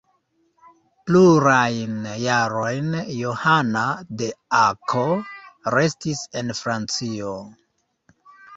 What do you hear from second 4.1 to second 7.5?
de Akko restis en Francio.